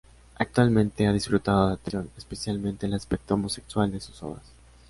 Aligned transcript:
Actualmente 0.39 1.05
ha 1.05 1.11
disfrutado 1.13 1.67
de 1.67 1.73
atención, 1.75 2.09
especialmente 2.17 2.87
el 2.87 2.95
aspecto 2.95 3.35
homosexual 3.35 3.91
de 3.91 3.99
sus 3.99 4.23
obras. 4.23 4.45